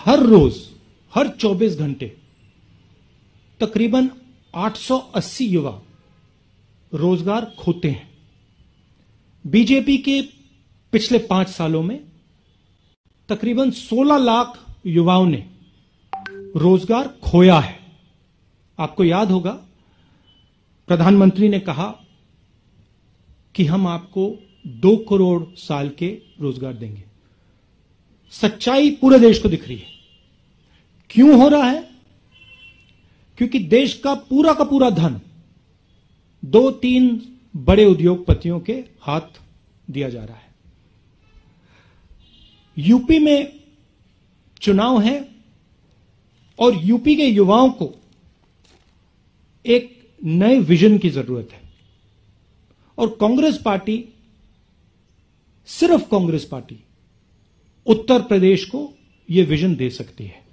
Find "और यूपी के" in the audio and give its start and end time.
46.58-47.26